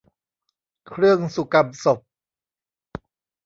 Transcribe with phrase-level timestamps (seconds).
[0.87, 1.99] เครื่องสุกำศพ